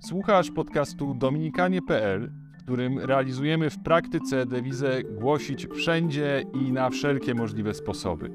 Słuchasz 0.00 0.50
podcastu 0.50 1.14
dominikanie.pl, 1.14 2.30
w 2.58 2.62
którym 2.62 2.98
realizujemy 2.98 3.70
w 3.70 3.78
praktyce 3.78 4.46
dewizę 4.46 5.02
głosić 5.02 5.66
wszędzie 5.66 6.44
i 6.54 6.72
na 6.72 6.90
wszelkie 6.90 7.34
możliwe 7.34 7.74
sposoby. 7.74 8.30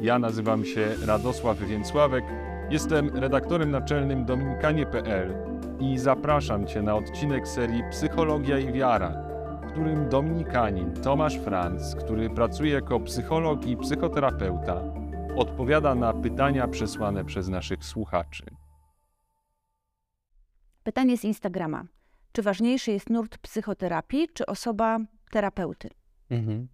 Ja 0.00 0.18
nazywam 0.18 0.64
się 0.64 0.88
Radosław 1.06 1.58
Więcławek, 1.58 2.24
jestem 2.70 3.08
redaktorem 3.08 3.70
naczelnym 3.70 4.24
dominikanie.pl 4.24 5.34
i 5.80 5.98
zapraszam 5.98 6.66
Cię 6.66 6.82
na 6.82 6.96
odcinek 6.96 7.48
serii 7.48 7.82
Psychologia 7.90 8.58
i 8.58 8.72
Wiara, 8.72 9.22
w 9.62 9.72
którym 9.72 10.08
dominikanin 10.08 10.92
Tomasz 10.92 11.38
Franz, 11.38 11.94
który 11.94 12.30
pracuje 12.30 12.72
jako 12.72 13.00
psycholog 13.00 13.66
i 13.66 13.76
psychoterapeuta, 13.76 14.82
odpowiada 15.36 15.94
na 15.94 16.12
pytania 16.12 16.68
przesłane 16.68 17.24
przez 17.24 17.48
naszych 17.48 17.84
słuchaczy. 17.84 18.59
Pytanie 20.82 21.18
z 21.18 21.24
Instagrama. 21.24 21.84
Czy 22.32 22.42
ważniejszy 22.42 22.90
jest 22.90 23.10
nurt 23.10 23.38
psychoterapii, 23.38 24.28
czy 24.34 24.46
osoba 24.46 24.98
terapeuty? 25.30 25.88
Mhm. 26.30 26.68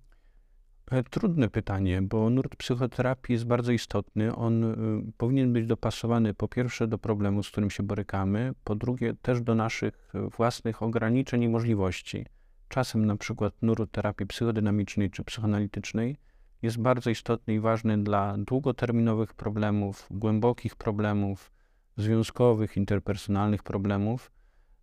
E, 0.91 1.03
Trudne 1.03 1.49
pytanie, 1.49 2.03
bo 2.03 2.31
nurt 2.31 2.57
psychoterapii 2.57 3.33
jest 3.33 3.45
bardzo 3.45 3.73
istotny. 3.73 4.35
On 4.35 4.65
y, 4.65 5.13
powinien 5.17 5.53
być 5.53 5.67
dopasowany 5.67 6.35
po 6.35 6.49
pierwsze 6.49 6.87
do 6.89 6.99
problemu, 6.99 7.43
z 7.43 7.51
którym 7.51 7.71
się 7.71 7.83
borykamy, 7.83 8.53
po 8.65 8.75
drugie 8.75 9.15
też 9.23 9.41
do 9.41 9.55
naszych 9.55 10.11
y, 10.15 10.29
własnych 10.29 10.83
ograniczeń 10.83 11.43
i 11.43 11.49
możliwości. 11.49 12.27
Czasem 12.69 13.07
na 13.07 13.17
przykład 13.17 13.55
nurt 13.63 13.93
terapii 13.93 14.27
psychodynamicznej 14.27 15.11
czy 15.11 15.25
psychoanalitycznej 15.25 16.17
jest 16.63 16.79
bardzo 16.79 17.11
istotny 17.11 17.55
i 17.55 17.61
ważny 17.61 18.05
dla 18.05 18.35
długoterminowych 18.39 19.35
problemów, 19.35 20.07
głębokich 20.11 20.77
problemów, 20.77 21.51
związkowych, 21.97 22.77
interpersonalnych 22.77 23.63
problemów, 23.63 24.31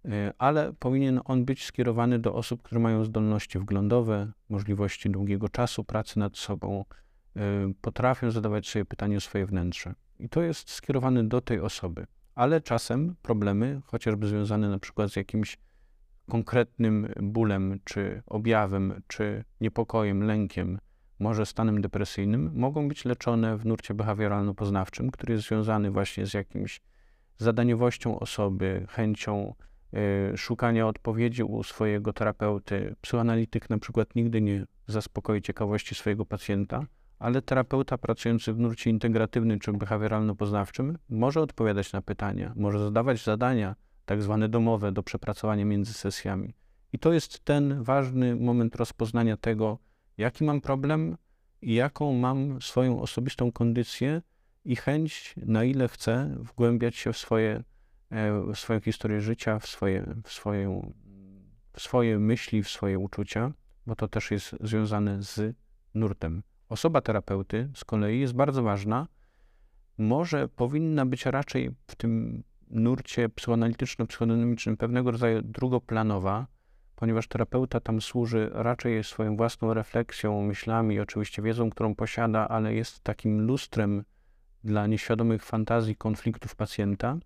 y, 0.05 0.09
ale 0.38 0.73
powinien 0.80 1.20
on 1.26 1.45
być 1.45 1.66
skierowany 1.66 2.20
do 2.20 2.34
osób, 2.34 2.62
które 2.62 2.82
mają 2.82 3.04
zdolności 3.04 3.60
wglądowe, 3.60 4.32
możliwości 4.49 5.10
długiego 5.10 5.49
czasu 5.49 5.84
pracy 5.84 6.20
nad 6.20 6.38
sobą, 6.38 6.85
y, 7.38 7.40
potrafią 7.82 8.32
zadawać 8.32 8.70
sobie 8.70 8.85
pytanie 8.85 9.18
o 9.18 9.21
swoje 9.21 9.46
wnętrze. 9.46 9.93
I 10.20 10.29
to 10.29 10.41
jest 10.41 10.71
skierowane 10.71 11.23
do 11.23 11.41
tej 11.41 11.60
osoby. 11.60 12.05
Ale 12.35 12.62
czasem 12.62 13.16
problemy, 13.21 13.82
chociażby 13.85 14.27
związane 14.27 14.70
na 14.70 14.79
przykład 14.79 15.12
z 15.12 15.16
jakimś 15.16 15.57
konkretnym 16.29 17.13
bólem, 17.21 17.79
czy 17.84 18.23
objawem, 18.26 19.01
czy 19.07 19.43
niepokojem, 19.62 20.23
lękiem, 20.23 20.79
może 21.20 21.45
stanem 21.45 21.82
depresyjnym, 21.82 22.51
mogą 22.55 22.88
być 22.88 23.05
leczone 23.05 23.57
w 23.57 23.66
nurcie 23.66 23.93
behawioralno-poznawczym, 23.93 25.12
który 25.12 25.34
jest 25.34 25.48
związany 25.48 25.91
właśnie 25.91 26.26
z 26.26 26.34
jakimś 26.34 26.82
zadaniowością 27.37 28.20
osoby, 28.20 28.85
chęcią 28.89 29.55
y, 30.34 30.37
szukania 30.37 30.87
odpowiedzi 30.87 31.43
u 31.43 31.63
swojego 31.63 32.13
terapeuty. 32.13 32.95
Psychoanalityk 33.01 33.70
na 33.70 33.77
przykład 33.77 34.15
nigdy 34.15 34.41
nie 34.41 34.65
zaspokoi 34.87 35.41
ciekawości 35.41 35.95
swojego 35.95 36.26
pacjenta, 36.26 36.85
ale 37.20 37.41
terapeuta 37.41 37.98
pracujący 37.98 38.54
w 38.54 38.59
nurcie 38.59 38.89
integratywnym 38.89 39.59
czy 39.59 39.71
behawioralno-poznawczym 39.71 40.95
może 41.09 41.41
odpowiadać 41.41 41.93
na 41.93 42.01
pytania, 42.01 42.54
może 42.55 42.79
zadawać 42.79 43.23
zadania 43.23 43.76
tak 44.05 44.21
zwane 44.21 44.49
domowe 44.49 44.91
do 44.91 45.04
przepracowania 45.04 45.65
między 45.65 45.93
sesjami. 45.93 46.54
I 46.93 46.99
to 46.99 47.13
jest 47.13 47.39
ten 47.39 47.84
ważny 47.84 48.35
moment 48.35 48.76
rozpoznania 48.76 49.37
tego, 49.37 49.77
jaki 50.17 50.43
mam 50.43 50.61
problem 50.61 51.17
i 51.61 51.73
jaką 51.73 52.13
mam 52.13 52.61
swoją 52.61 53.01
osobistą 53.01 53.51
kondycję, 53.51 54.21
i 54.66 54.76
chęć, 54.76 55.36
na 55.38 55.64
ile 55.64 55.88
chcę 55.88 56.36
wgłębiać 56.40 56.96
się 56.96 57.14
w, 57.14 57.18
swoje, 57.18 57.64
w 58.54 58.60
swoją 58.60 58.80
historię 58.80 59.22
życia, 59.22 59.60
w 59.60 59.68
swoje, 59.68 60.16
w, 60.24 60.32
swoją, 60.32 60.94
w 61.74 61.82
swoje 61.82 62.20
myśli, 62.20 62.64
w 62.64 62.70
swoje 62.70 63.00
uczucia, 63.00 63.52
bo 63.88 63.96
to 63.96 64.08
też 64.08 64.31
jest 64.31 64.56
związane 64.62 65.24
z 65.24 65.56
nurtem. 65.94 66.44
Osoba 66.69 67.02
terapeuty 67.02 67.69
z 67.75 67.85
kolei 67.85 68.19
jest 68.19 68.34
bardzo 68.34 68.63
ważna, 68.63 69.07
może 69.97 70.47
powinna 70.47 71.06
być 71.06 71.25
raczej 71.25 71.72
w 71.88 71.96
tym 71.96 72.44
nurcie 72.69 73.29
psychoanalityczno-psychodynamicznym 73.29 74.78
pewnego 74.78 75.12
rodzaju 75.12 75.41
drugoplanowa, 75.41 76.47
ponieważ 76.96 77.28
terapeuta 77.28 77.79
tam 77.79 78.02
służy 78.02 78.50
raczej 78.53 79.03
swoją 79.03 79.38
własną 79.38 79.73
refleksją, 79.73 80.41
myślami, 80.41 81.00
oczywiście 81.00 81.41
wiedzą, 81.41 81.69
którą 81.69 81.96
posiada, 81.96 82.47
ale 82.47 82.73
jest 82.73 83.00
takim 83.00 83.41
lustrem 83.41 84.03
dla 84.63 84.88
nieświadomych 84.88 85.46
fantazji, 85.46 85.96
konfliktów 85.96 86.56
pacjenta, 86.56 87.18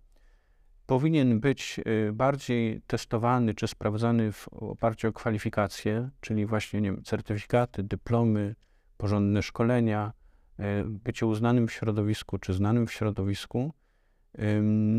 powinien 0.86 1.40
być 1.40 1.80
y, 2.08 2.12
bardziej 2.12 2.82
testowany 2.86 3.54
czy 3.54 3.68
sprawdzany 3.68 4.32
w 4.32 4.48
oparciu 4.48 5.08
o 5.08 5.12
kwalifikacje, 5.12 6.10
czyli 6.20 6.46
właśnie 6.46 6.80
nie 6.80 6.92
wiem, 6.92 7.02
certyfikaty, 7.02 7.82
dyplomy, 7.82 8.54
porządne 8.96 9.42
szkolenia, 9.42 10.12
y, 10.60 10.62
bycie 10.84 11.26
uznanym 11.26 11.68
w 11.68 11.72
środowisku 11.72 12.38
czy 12.38 12.54
znanym 12.54 12.86
w 12.86 12.92
środowisku. 12.92 13.72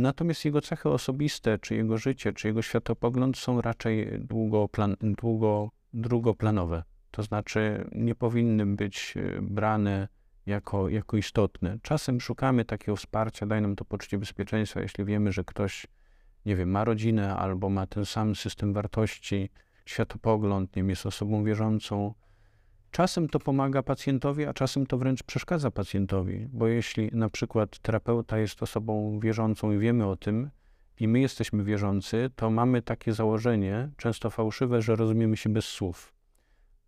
Natomiast 0.02 0.46
jego 0.46 0.62
cechy 0.62 0.90
osobiste, 0.90 1.60
czy 1.60 1.76
jego 1.76 1.98
życie, 1.98 2.34
czy 2.34 2.48
jego 2.48 2.62
światopogląd 2.62 3.38
są 3.38 3.62
raczej 3.62 4.20
długoplan, 4.20 4.96
długo, 5.02 5.72
drugoplanowe. 5.94 6.84
To 7.12 7.24
znaczy 7.24 7.90
nie 7.92 8.16
powinny 8.16 8.66
być 8.66 9.14
y, 9.18 9.40
brane 9.42 10.08
jako, 10.50 10.90
jako 10.90 11.18
istotne. 11.18 11.78
Czasem 11.82 12.22
szukamy 12.22 12.66
takiego 12.66 12.96
wsparcia, 12.96 13.46
daje 13.46 13.62
nam 13.62 13.76
to 13.76 13.86
poczucie 13.86 14.18
bezpieczeństwa, 14.18 14.82
jeśli 14.82 15.06
wiemy, 15.06 15.32
że 15.32 15.44
ktoś, 15.44 15.88
nie 16.46 16.56
wiem, 16.56 16.72
ma 16.72 16.84
rodzinę 16.84 17.36
albo 17.36 17.70
ma 17.70 17.88
ten 17.88 18.06
sam 18.06 18.36
system 18.36 18.74
wartości, 18.74 19.50
światopogląd, 19.86 20.76
nie 20.76 20.82
wiem, 20.82 20.90
jest 20.90 21.06
osobą 21.06 21.44
wierzącą. 21.44 22.14
Czasem 22.92 23.30
to 23.30 23.40
pomaga 23.40 23.84
pacjentowi, 23.84 24.46
a 24.46 24.54
czasem 24.54 24.86
to 24.86 24.98
wręcz 24.98 25.24
przeszkadza 25.24 25.72
pacjentowi, 25.72 26.48
bo 26.54 26.68
jeśli 26.68 27.10
na 27.14 27.30
przykład 27.30 27.80
terapeuta 27.80 28.38
jest 28.38 28.64
osobą 28.64 29.20
wierzącą 29.20 29.72
i 29.72 29.78
wiemy 29.78 30.06
o 30.06 30.16
tym, 30.16 30.50
i 31.00 31.08
my 31.08 31.20
jesteśmy 31.20 31.64
wierzący, 31.64 32.30
to 32.36 32.50
mamy 32.50 32.82
takie 32.82 33.14
założenie, 33.14 33.90
często 33.98 34.30
fałszywe, 34.30 34.82
że 34.82 34.96
rozumiemy 34.96 35.38
się 35.38 35.50
bez 35.50 35.66
słów. 35.66 36.14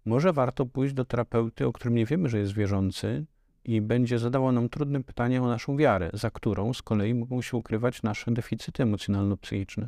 Może 0.05 0.33
warto 0.33 0.65
pójść 0.65 0.93
do 0.93 1.05
terapeuty, 1.05 1.67
o 1.67 1.71
którym 1.71 1.95
nie 1.95 2.05
wiemy, 2.05 2.29
że 2.29 2.39
jest 2.39 2.53
wierzący, 2.53 3.25
i 3.63 3.81
będzie 3.81 4.19
zadało 4.19 4.51
nam 4.51 4.69
trudne 4.69 5.03
pytanie 5.03 5.41
o 5.41 5.47
naszą 5.47 5.77
wiarę, 5.77 6.09
za 6.13 6.31
którą 6.31 6.73
z 6.73 6.81
kolei 6.81 7.13
mogą 7.13 7.41
się 7.41 7.57
ukrywać 7.57 8.03
nasze 8.03 8.31
deficyty 8.31 8.83
emocjonalno-psychiczne. 8.83 9.87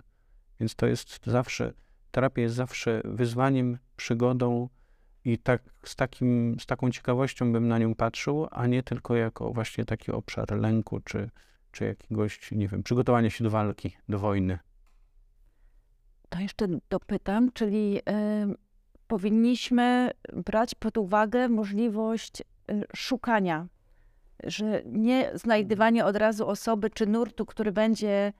Więc 0.59 0.75
to 0.75 0.85
jest 0.85 1.25
zawsze, 1.25 1.73
terapia 2.11 2.41
jest 2.41 2.55
zawsze 2.55 3.01
wyzwaniem, 3.05 3.77
przygodą 3.95 4.69
i 5.25 5.37
tak, 5.37 5.61
z, 5.85 5.95
takim, 5.95 6.57
z 6.59 6.65
taką 6.65 6.91
ciekawością 6.91 7.51
bym 7.51 7.67
na 7.67 7.77
nią 7.77 7.95
patrzył, 7.95 8.47
a 8.51 8.67
nie 8.67 8.83
tylko 8.83 9.15
jako 9.15 9.53
właśnie 9.53 9.85
taki 9.85 10.11
obszar 10.11 10.51
lęku 10.51 10.99
czy, 10.99 11.29
czy 11.71 11.85
jakiegoś, 11.85 12.51
nie 12.51 12.67
wiem, 12.67 12.83
przygotowania 12.83 13.29
się 13.29 13.43
do 13.43 13.49
walki, 13.49 13.95
do 14.09 14.19
wojny. 14.19 14.59
To 16.29 16.39
jeszcze 16.39 16.67
dopytam, 16.89 17.51
czyli 17.51 17.99
powinniśmy 19.07 20.11
brać 20.45 20.75
pod 20.75 20.97
uwagę 20.97 21.49
możliwość 21.49 22.43
szukania, 22.95 23.67
że 24.43 24.81
nie 24.85 25.31
znajdywanie 25.33 26.05
od 26.05 26.15
razu 26.15 26.47
osoby 26.47 26.89
czy 26.89 27.05
nurtu, 27.07 27.45
który 27.45 27.71
będzie 27.71 28.33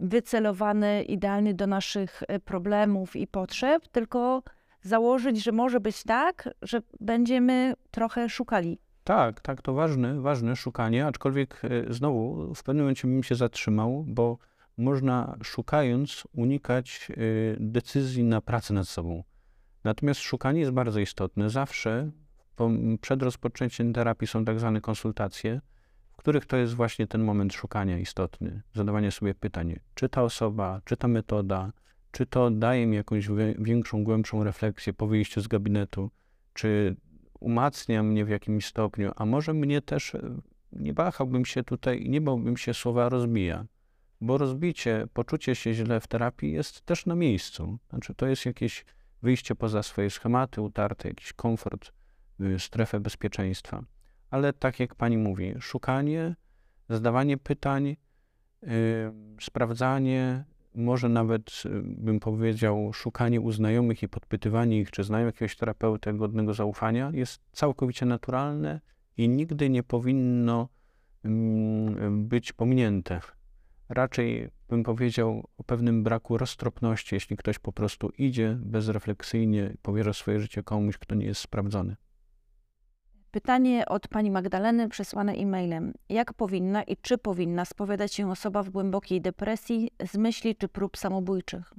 wycelowany 0.00 1.02
idealnie 1.02 1.54
do 1.54 1.66
naszych 1.66 2.22
y, 2.22 2.40
problemów 2.40 3.16
i 3.16 3.26
potrzeb, 3.26 3.88
tylko 3.88 4.42
założyć, 4.82 5.42
że 5.42 5.52
może 5.52 5.80
być 5.80 6.02
tak, 6.02 6.48
że 6.62 6.82
będziemy 7.00 7.74
trochę 7.90 8.28
szukali. 8.28 8.78
Tak, 9.04 9.40
tak, 9.40 9.62
to 9.62 9.74
ważne, 9.74 10.20
ważne 10.20 10.56
szukanie, 10.56 11.06
aczkolwiek 11.06 11.62
y, 11.64 11.86
znowu 11.88 12.54
w 12.54 12.62
pewnym 12.62 12.84
momencie 12.84 13.08
bym 13.08 13.22
się 13.22 13.34
zatrzymał, 13.34 14.04
bo 14.08 14.38
można 14.76 15.36
szukając 15.42 16.24
unikać 16.32 17.08
decyzji 17.58 18.24
na 18.24 18.40
pracę 18.40 18.74
nad 18.74 18.88
sobą. 18.88 19.22
Natomiast 19.84 20.20
szukanie 20.20 20.60
jest 20.60 20.72
bardzo 20.72 21.00
istotne. 21.00 21.50
Zawsze 21.50 22.10
przed 23.00 23.22
rozpoczęciem 23.22 23.92
terapii 23.92 24.28
są 24.28 24.44
tak 24.44 24.60
zwane 24.60 24.80
konsultacje, 24.80 25.60
w 26.12 26.16
których 26.16 26.46
to 26.46 26.56
jest 26.56 26.74
właśnie 26.74 27.06
ten 27.06 27.24
moment 27.24 27.52
szukania 27.54 27.98
istotny, 27.98 28.62
zadawanie 28.74 29.10
sobie 29.10 29.34
pytań, 29.34 29.76
czy 29.94 30.08
ta 30.08 30.22
osoba, 30.22 30.80
czy 30.84 30.96
ta 30.96 31.08
metoda, 31.08 31.72
czy 32.10 32.26
to 32.26 32.50
daje 32.50 32.86
mi 32.86 32.96
jakąś 32.96 33.28
większą, 33.58 34.04
głębszą 34.04 34.44
refleksję 34.44 34.92
po 34.92 35.06
wyjściu 35.06 35.40
z 35.40 35.48
gabinetu, 35.48 36.10
czy 36.52 36.96
umacnia 37.40 38.02
mnie 38.02 38.24
w 38.24 38.28
jakimś 38.28 38.66
stopniu, 38.66 39.12
a 39.16 39.26
może 39.26 39.54
mnie 39.54 39.82
też 39.82 40.14
e, 40.14 40.40
nie 40.72 40.94
wahałbym 40.94 41.44
się 41.44 41.64
tutaj 41.64 42.08
nie 42.08 42.20
bałbym 42.20 42.56
się 42.56 42.74
słowa 42.74 43.08
rozbija, 43.08 43.64
bo 44.20 44.38
rozbicie, 44.38 45.06
poczucie 45.12 45.54
się 45.54 45.74
źle 45.74 46.00
w 46.00 46.06
terapii 46.06 46.52
jest 46.52 46.82
też 46.82 47.06
na 47.06 47.14
miejscu. 47.14 47.78
Znaczy, 47.90 48.14
to 48.14 48.26
jest 48.26 48.46
jakieś 48.46 48.84
wyjście 49.22 49.54
poza 49.54 49.82
swoje 49.82 50.10
schematy, 50.10 50.60
utarte, 50.60 51.08
jakiś 51.08 51.32
komfort 51.32 51.92
strefę 52.58 53.00
bezpieczeństwa. 53.00 53.84
Ale 54.30 54.52
tak 54.52 54.80
jak 54.80 54.94
pani 54.94 55.18
mówi, 55.18 55.54
szukanie, 55.60 56.36
zadawanie 56.88 57.36
pytań, 57.36 57.96
yy, 58.62 58.68
sprawdzanie, 59.40 60.44
może 60.74 61.08
nawet, 61.08 61.62
y, 61.66 61.82
bym 61.82 62.20
powiedział, 62.20 62.92
szukanie 62.92 63.40
u 63.40 63.52
znajomych 63.52 64.02
i 64.02 64.08
podpytywanie 64.08 64.80
ich, 64.80 64.90
czy 64.90 65.04
znają 65.04 65.26
jakiegoś 65.26 65.56
terapeuty 65.56 66.12
godnego 66.12 66.54
zaufania, 66.54 67.10
jest 67.14 67.40
całkowicie 67.52 68.06
naturalne 68.06 68.80
i 69.16 69.28
nigdy 69.28 69.70
nie 69.70 69.82
powinno 69.82 70.68
mm, 71.24 72.28
być 72.28 72.52
pominięte. 72.52 73.20
Raczej 73.88 74.50
bym 74.68 74.82
powiedział 74.82 75.48
o 75.58 75.64
pewnym 75.64 76.02
braku 76.02 76.38
roztropności, 76.38 77.14
jeśli 77.14 77.36
ktoś 77.36 77.58
po 77.58 77.72
prostu 77.72 78.10
idzie 78.18 78.56
bezrefleksyjnie, 78.60 79.74
powierza 79.82 80.12
swoje 80.12 80.40
życie 80.40 80.62
komuś, 80.62 80.98
kto 80.98 81.14
nie 81.14 81.26
jest 81.26 81.40
sprawdzony. 81.40 81.96
Pytanie 83.30 83.86
od 83.86 84.08
pani 84.08 84.30
Magdaleny 84.30 84.88
przesłane 84.88 85.32
e-mailem. 85.32 85.92
Jak 86.08 86.34
powinna 86.34 86.82
i 86.82 86.96
czy 86.96 87.18
powinna 87.18 87.64
spowiadać 87.64 88.14
się 88.14 88.30
osoba 88.30 88.62
w 88.62 88.70
głębokiej 88.70 89.20
depresji 89.20 89.90
z 90.12 90.16
myśli 90.16 90.56
czy 90.56 90.68
prób 90.68 90.96
samobójczych? 90.96 91.74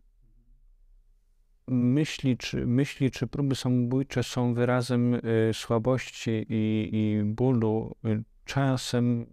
Myśli 1.67 2.37
czy, 2.37 2.65
myśli 2.65 3.11
czy 3.11 3.27
próby 3.27 3.55
samobójcze 3.55 4.23
są 4.23 4.53
wyrazem 4.53 5.13
y, 5.13 5.21
słabości 5.53 6.45
i, 6.49 6.89
i 6.93 7.23
bólu. 7.23 7.95
Y, 8.05 8.23
czasem, 8.45 9.25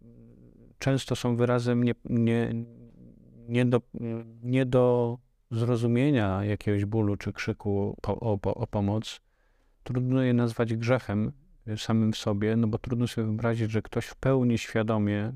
często 0.79 1.17
są 1.17 1.37
wyrazem 1.37 1.85
nie, 1.85 1.95
nie, 2.05 2.55
nie, 3.49 3.65
do, 3.65 3.81
nie 4.43 4.67
do 4.67 5.19
zrozumienia 5.51 6.45
jakiegoś 6.45 6.85
bólu 6.85 7.17
czy 7.17 7.33
krzyku 7.33 7.97
po, 8.03 8.21
o, 8.21 8.39
o 8.43 8.67
pomoc. 8.67 9.21
Trudno 9.85 10.23
je 10.23 10.35
nazwać 10.35 10.75
grzechem, 10.75 11.33
samym 11.77 12.15
sobie, 12.15 12.57
no 12.57 12.67
bo 12.67 12.79
trudno 12.79 13.07
sobie 13.09 13.27
wyobrazić, 13.27 13.71
że 13.71 13.83
ktoś 13.83 14.07
w 14.07 14.17
pełni 14.17 14.59
świadomie 14.59 15.33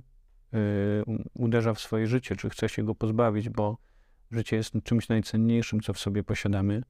y, 0.54 0.58
uderza 1.34 1.74
w 1.74 1.80
swoje 1.80 2.06
życie, 2.06 2.36
czy 2.36 2.50
chce 2.50 2.68
się 2.68 2.82
go 2.84 2.94
pozbawić, 2.94 3.48
bo 3.48 3.78
życie 4.30 4.56
jest 4.56 4.74
czymś 4.84 5.08
najcenniejszym, 5.08 5.80
co 5.80 5.92
w 5.92 5.98
sobie 5.98 6.24
posiadamy. 6.24 6.82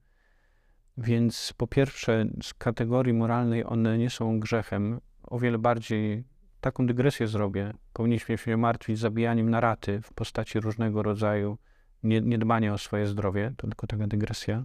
Więc 0.97 1.53
po 1.57 1.67
pierwsze, 1.67 2.25
z 2.43 2.53
kategorii 2.53 3.13
moralnej 3.13 3.65
one 3.65 3.97
nie 3.97 4.09
są 4.09 4.39
grzechem. 4.39 4.99
O 5.23 5.39
wiele 5.39 5.57
bardziej 5.57 6.23
taką 6.61 6.87
dygresję 6.87 7.27
zrobię. 7.27 7.73
Powinniśmy 7.93 8.37
się 8.37 8.57
martwić 8.57 8.99
zabijaniem 8.99 9.49
na 9.49 9.59
raty 9.59 10.01
w 10.01 10.13
postaci 10.13 10.59
różnego 10.59 11.03
rodzaju 11.03 11.57
niedbania 12.03 12.73
o 12.73 12.77
swoje 12.77 13.07
zdrowie. 13.07 13.53
To 13.57 13.67
tylko 13.67 13.87
taka 13.87 14.07
dygresja. 14.07 14.63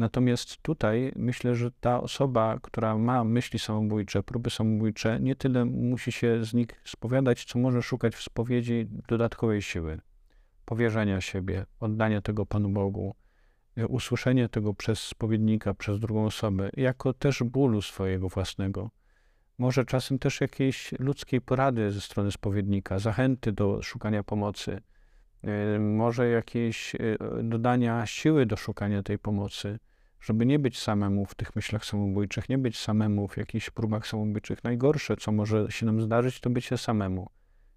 Natomiast 0.00 0.62
tutaj 0.62 1.12
myślę, 1.16 1.54
że 1.54 1.70
ta 1.70 2.00
osoba, 2.00 2.58
która 2.62 2.98
ma 2.98 3.24
myśli 3.24 3.58
samobójcze, 3.58 4.22
próby 4.22 4.50
samobójcze, 4.50 5.20
nie 5.20 5.36
tyle 5.36 5.64
musi 5.64 6.12
się 6.12 6.44
z 6.44 6.54
nich 6.54 6.68
spowiadać, 6.84 7.44
co 7.44 7.58
może 7.58 7.82
szukać 7.82 8.14
w 8.14 8.22
spowiedzi 8.22 8.88
dodatkowej 9.08 9.62
siły, 9.62 10.00
powierzenia 10.64 11.20
siebie, 11.20 11.66
oddania 11.80 12.20
tego 12.20 12.46
Panu 12.46 12.68
Bogu, 12.68 13.14
e, 13.76 13.86
usłyszenie 13.86 14.48
tego 14.48 14.74
przez 14.74 14.98
spowiednika, 15.00 15.74
przez 15.74 16.00
drugą 16.00 16.24
osobę, 16.24 16.70
jako 16.76 17.12
też 17.12 17.42
bólu 17.42 17.82
swojego 17.82 18.28
własnego. 18.28 18.90
Może 19.58 19.84
czasem 19.84 20.18
też 20.18 20.40
jakiejś 20.40 20.92
ludzkiej 20.98 21.40
porady 21.40 21.90
ze 21.90 22.00
strony 22.00 22.32
spowiednika, 22.32 22.98
zachęty 22.98 23.52
do 23.52 23.82
szukania 23.82 24.22
pomocy, 24.22 24.80
e, 25.42 25.78
może 25.78 26.28
jakieś 26.28 26.94
e, 26.94 26.98
dodania 27.42 28.06
siły 28.06 28.46
do 28.46 28.56
szukania 28.56 29.02
tej 29.02 29.18
pomocy 29.18 29.78
żeby 30.20 30.46
nie 30.46 30.58
być 30.58 30.78
samemu 30.78 31.26
w 31.26 31.34
tych 31.34 31.56
myślach 31.56 31.84
samobójczych, 31.84 32.48
nie 32.48 32.58
być 32.58 32.78
samemu 32.78 33.28
w 33.28 33.36
jakichś 33.36 33.70
próbach 33.70 34.06
samobójczych. 34.06 34.64
Najgorsze, 34.64 35.16
co 35.16 35.32
może 35.32 35.66
się 35.70 35.86
nam 35.86 36.00
zdarzyć, 36.00 36.40
to 36.40 36.50
bycie 36.50 36.78
samemu. 36.78 37.30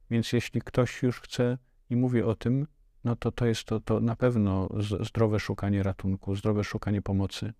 Więc 0.09 0.33
jeśli 0.33 0.61
ktoś 0.61 1.03
już 1.03 1.21
chce 1.21 1.57
i 1.89 1.95
mówi 1.95 2.21
o 2.21 2.35
tym, 2.35 2.67
no 3.03 3.15
to 3.15 3.31
to 3.31 3.45
jest 3.45 3.63
to, 3.63 3.79
to 3.79 3.99
na 3.99 4.15
pewno 4.15 4.69
zdrowe 4.99 5.39
szukanie 5.39 5.83
ratunku, 5.83 6.35
zdrowe 6.35 6.63
szukanie 6.63 7.01
pomocy. 7.01 7.53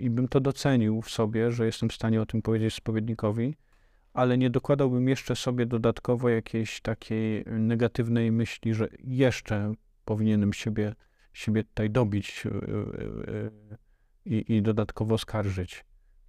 I 0.00 0.10
bym 0.10 0.28
to 0.28 0.40
docenił 0.40 1.02
w 1.02 1.10
sobie, 1.10 1.52
że 1.52 1.66
jestem 1.66 1.88
w 1.88 1.92
stanie 1.92 2.22
o 2.22 2.26
tym 2.26 2.42
powiedzieć 2.42 2.74
spowiednikowi, 2.74 3.56
ale 4.12 4.38
nie 4.38 4.50
dokładałbym 4.50 5.08
jeszcze 5.08 5.36
sobie 5.36 5.66
dodatkowo 5.66 6.28
jakiejś 6.28 6.80
takiej 6.80 7.44
negatywnej 7.46 8.32
myśli, 8.32 8.74
że 8.74 8.88
jeszcze 8.98 9.72
powinienem 10.04 10.52
siebie 10.52 10.94
siebie 11.32 11.64
tutaj 11.64 11.90
dobić 11.90 12.46
e, 12.46 12.50
e, 12.50 12.54
e, 12.54 13.50
i, 14.24 14.56
i 14.56 14.62
dodatkowo 14.62 15.18
skarżyć. 15.18 15.84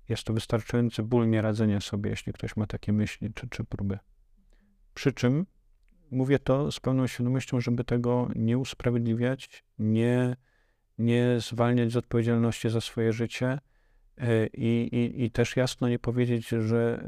Jest 0.10 0.24
to 0.24 0.34
wystarczający 0.34 1.04
ból 1.04 1.30
nieradzenia 1.30 1.82
sobie, 1.82 2.10
jeśli 2.10 2.34
ktoś 2.34 2.56
ma 2.56 2.68
takie 2.68 2.94
myśli 2.94 3.34
czy, 3.34 3.50
czy 3.50 3.64
próby. 3.64 4.00
Przy 4.94 5.14
czym 5.14 5.46
mówię 6.12 6.40
to 6.40 6.72
z 6.72 6.80
pełną 6.80 7.08
świadomością, 7.08 7.62
żeby 7.62 7.84
tego 7.84 8.30
nie 8.36 8.58
usprawiedliwiać, 8.58 9.64
nie, 9.80 10.36
nie 10.98 11.38
zwalniać 11.40 11.92
z 11.92 11.98
odpowiedzialności 11.98 12.70
za 12.70 12.82
swoje 12.82 13.14
życie 13.14 13.60
i, 14.54 14.90
i, 14.92 15.24
i 15.24 15.32
też 15.32 15.56
jasno 15.56 15.90
nie 15.90 16.00
powiedzieć, 16.00 16.48
że 16.48 17.04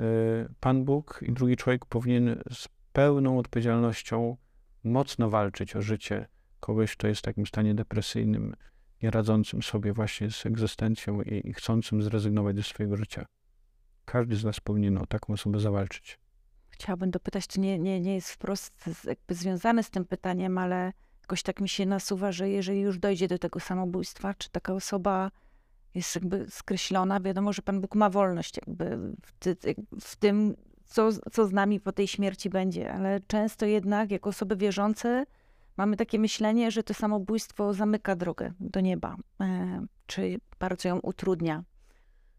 Pan 0.59 0.85
Bóg 0.85 1.19
i 1.21 1.31
drugi 1.31 1.57
człowiek 1.57 1.85
powinien 1.85 2.41
z 2.51 2.67
pełną 2.93 3.39
odpowiedzialnością 3.39 4.37
mocno 4.83 5.29
walczyć 5.29 5.75
o 5.75 5.81
życie 5.81 6.27
kogoś, 6.63 6.95
kto 6.95 7.07
jest 7.07 7.19
w 7.19 7.23
takim 7.23 7.45
stanie 7.45 7.75
depresyjnym, 7.75 8.55
nie 9.03 9.11
radzącym 9.11 9.63
sobie 9.63 9.93
właśnie 9.93 10.31
z 10.31 10.45
egzystencją 10.45 11.21
i, 11.21 11.49
i 11.49 11.53
chcącym 11.53 12.01
zrezygnować 12.01 12.55
ze 12.55 12.63
swojego 12.63 12.97
życia. 12.97 13.25
Każdy 14.05 14.35
z 14.35 14.43
nas 14.43 14.59
powinien 14.59 14.97
o 14.97 15.05
taką 15.05 15.33
osobę 15.33 15.59
zawalczyć. 15.59 16.19
Chciałabym 16.69 17.11
dopytać, 17.11 17.47
czy 17.47 17.59
nie, 17.59 17.79
nie, 17.79 18.01
nie 18.01 18.15
jest 18.15 18.31
wprost 18.31 18.89
jakby 19.03 19.35
związane 19.35 19.83
z 19.83 19.89
tym 19.89 20.05
pytaniem, 20.05 20.57
ale 20.57 20.93
jakoś 21.21 21.43
tak 21.43 21.61
mi 21.61 21.69
się 21.69 21.85
nasuwa, 21.85 22.31
że 22.31 22.49
jeżeli 22.49 22.81
już 22.81 22.99
dojdzie 22.99 23.27
do 23.27 23.39
tego 23.39 23.59
samobójstwa, 23.59 24.33
czy 24.33 24.49
taka 24.49 24.73
osoba 24.73 25.31
jest 25.95 26.15
jakby 26.15 26.45
skreślona, 26.49 27.19
wiadomo, 27.19 27.53
że 27.53 27.61
Pan 27.61 27.81
Bóg 27.81 27.95
ma 27.95 28.09
wolność 28.09 28.57
jakby 28.67 28.97
w, 29.21 29.31
ty, 29.39 29.55
w 30.01 30.15
tym, 30.15 30.55
co, 30.85 31.09
co 31.31 31.47
z 31.47 31.51
nami 31.51 31.79
po 31.79 31.91
tej 31.91 32.07
śmierci 32.07 32.49
będzie, 32.49 32.93
ale 32.93 33.19
często 33.27 33.65
jednak 33.65 34.11
jako 34.11 34.29
osoby 34.29 34.55
wierzące 34.55 35.25
mamy 35.77 35.97
takie 35.97 36.19
myślenie, 36.19 36.71
że 36.71 36.83
to 36.83 36.93
samobójstwo 36.93 37.73
zamyka 37.73 38.15
drogę 38.15 38.53
do 38.59 38.81
nieba, 38.81 39.15
e, 39.41 39.85
czy 40.05 40.39
bardzo 40.59 40.89
ją 40.89 40.99
utrudnia. 40.99 41.63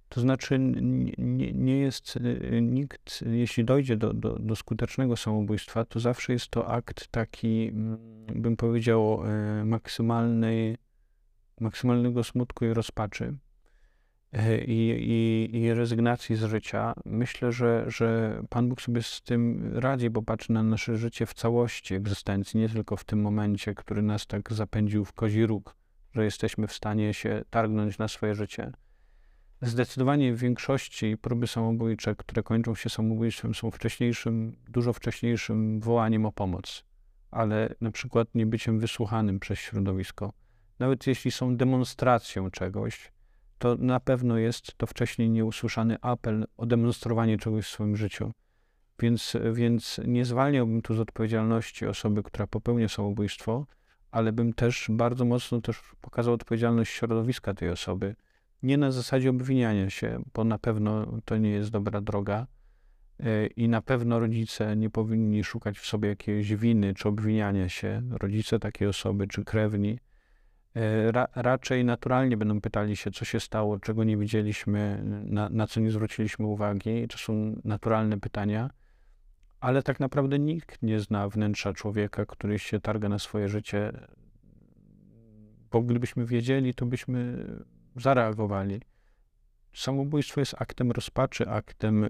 To 0.08 0.20
znaczy, 0.20 0.58
nie, 0.58 1.52
nie 1.52 1.78
jest 1.78 2.16
e, 2.16 2.60
nikt, 2.62 3.25
jeśli 3.26 3.64
dojdzie 3.64 3.96
do, 3.96 4.12
do, 4.12 4.38
do, 4.38 4.56
skutecznego 4.56 5.16
samobójstwa, 5.16 5.84
to 5.84 6.00
zawsze 6.00 6.32
jest 6.32 6.48
to 6.48 6.69
akt 6.69 7.08
taki, 7.08 7.70
bym 8.34 8.56
powiedział, 8.56 9.25
e, 9.25 9.64
maksymalnej, 9.64 10.76
maksymalnego 11.60 12.24
smutku 12.24 12.64
i 12.64 12.74
rozpaczy. 12.74 13.38
E, 14.34 14.64
i, 14.64 14.91
i, 14.91 15.56
i 15.56 15.74
rezygnacji 15.74 16.36
z 16.36 16.44
życia, 16.44 16.94
myślę, 17.05 17.53
że, 17.53 17.84
że 17.86 18.41
Pan 18.48 18.69
Bóg 18.69 18.82
sobie 18.82 19.03
z 19.03 19.22
tym 19.22 19.70
radzi, 19.74 20.10
bo 20.10 20.22
patrzy 20.22 20.53
na 20.53 20.62
nasze 20.62 20.96
życie 20.96 21.26
w 21.26 21.34
całości 21.34 21.94
egzystencji, 21.94 22.60
nie 22.60 22.69
tylko 22.69 22.96
w 22.96 23.05
tym 23.05 23.20
momencie, 23.20 23.74
który 23.74 24.03
nas 24.03 24.26
tak 24.26 24.53
zapędził 24.53 25.05
w 25.05 25.12
kozi 25.12 25.46
róg, 25.46 25.76
że 26.12 26.24
jesteśmy 26.24 26.67
w 26.67 26.72
stanie 26.72 27.14
się 27.14 27.44
targnąć 27.50 27.98
na 27.98 28.08
swoje 28.08 28.34
życie. 28.34 28.72
Zdecydowanie 29.62 30.34
w 30.34 30.38
większości 30.38 31.17
próby 31.17 31.46
samobójcze, 31.46 32.17
które 32.17 32.43
kończą 32.43 32.74
się 32.74 32.91
samobójstwem, 32.91 33.55
są 33.55 33.70
wcześniejszym, 33.70 34.56
dużo 34.69 34.93
wcześniejszym 34.93 35.81
wołaniem 35.81 36.26
o 36.26 36.32
pomoc, 36.32 36.84
ale 37.31 37.74
na 37.81 37.91
przykład 37.91 38.29
nie 38.34 38.46
byciem 38.46 38.79
wysłuchanym 38.79 39.41
przez 39.41 39.58
środowisko. 39.58 40.32
Nawet 40.79 41.06
jeśli 41.06 41.31
są 41.31 41.56
demonstracją 41.56 42.50
czegoś, 42.50 43.14
to 43.58 43.77
na 43.79 44.01
pewno 44.01 44.39
jest 44.39 44.75
to 44.77 44.87
wcześniej 44.87 45.31
nieusłyszany 45.31 45.96
apel 46.01 46.46
o 46.56 46.67
demonstrowanie 46.67 47.39
czegoś 47.39 47.65
w 47.65 47.69
swoim 47.69 47.96
życiu. 47.96 48.32
Więc, 48.99 49.37
więc 49.53 50.01
nie 50.06 50.25
zwalniałbym 50.25 50.82
tu 50.82 50.94
z 50.94 51.01
odpowiedzialności 51.01 51.87
osoby, 51.87 52.23
która 52.23 52.46
popełnia 52.46 52.89
samobójstwo, 52.89 53.67
ale 54.11 54.32
bym 54.32 54.53
też 54.53 54.87
bardzo 54.91 55.25
mocno 55.25 55.61
też 55.61 55.82
pokazał 56.01 56.34
odpowiedzialność 56.34 56.93
środowiska 56.93 57.55
tej 57.55 57.70
osoby. 57.70 58.17
Nie 58.63 58.79
na 58.79 58.93
zasadzie 58.93 59.31
obwiniania 59.31 59.91
się, 59.91 60.23
bo 60.34 60.44
na 60.44 60.58
pewno 60.58 61.20
to 61.25 61.37
nie 61.37 61.51
jest 61.51 61.70
dobra 61.70 62.01
droga 62.01 62.46
e, 63.20 63.46
i 63.46 63.69
na 63.69 63.82
pewno 63.82 64.19
rodzice 64.19 64.77
nie 64.77 64.91
powinni 64.91 65.44
szukać 65.44 65.79
w 65.79 65.87
sobie 65.87 66.08
jakiejś 66.08 66.55
winy 66.55 66.94
czy 66.94 67.08
obwiniania 67.08 67.69
się, 67.69 68.03
rodzice 68.11 68.58
takiej 68.58 68.89
osoby 68.89 69.27
czy 69.27 69.44
krewni, 69.44 69.99
ra, 71.10 71.28
raczej 71.34 71.84
naturalnie 71.84 72.36
będą 72.36 72.60
pytali 72.60 72.96
się, 72.96 73.10
co 73.10 73.24
się 73.24 73.40
stało, 73.40 73.78
czego 73.78 74.04
nie 74.04 74.16
widzieliśmy, 74.16 75.02
na, 75.24 75.48
na 75.48 75.66
co 75.66 75.81
nie 75.81 75.90
zwróciliśmy 75.90 76.46
uwagi. 76.46 77.08
To 77.08 77.19
są 77.19 77.60
naturalne 77.64 78.20
pytania, 78.20 78.70
ale 79.60 79.82
tak 79.82 80.00
naprawdę 80.00 80.38
nikt 80.38 80.82
nie 80.82 81.00
zna 81.00 81.28
wnętrza 81.28 81.72
człowieka, 81.72 82.26
który 82.26 82.58
się 82.58 82.81
targa 82.81 83.08
na 83.08 83.19
swoje 83.19 83.48
życie, 83.48 83.93
bo 85.70 85.82
gdybyśmy 85.82 86.26
wiedzieli, 86.26 86.74
to 86.74 86.86
byśmy 86.86 87.46
zareagowali. 87.96 88.81
Samobójstwo 89.72 90.40
jest 90.40 90.54
aktem 90.58 90.90
rozpaczy, 90.90 91.48
aktem, 91.48 92.04
e, 92.04 92.08